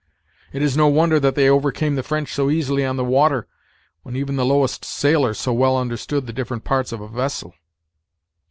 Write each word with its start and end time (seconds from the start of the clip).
It 0.51 0.63
is 0.63 0.75
no 0.75 0.87
wonder 0.87 1.19
that 1.19 1.35
they 1.35 1.47
overcame 1.47 1.93
the 1.93 2.01
French 2.01 2.33
so 2.33 2.49
easily 2.49 2.83
on 2.83 2.95
the 2.95 3.03
water, 3.05 3.45
when 4.01 4.15
even 4.15 4.35
the 4.35 4.43
lowest 4.43 4.83
sailor 4.83 5.35
so 5.35 5.53
well 5.53 5.77
understood 5.77 6.25
the 6.25 6.33
different 6.33 6.63
parts 6.63 6.91
of 6.91 7.01
a 7.01 7.07
vessel." 7.07 7.53